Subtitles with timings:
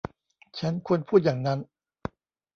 [0.59, 1.59] ฉันควรพูดอย่างนั้น!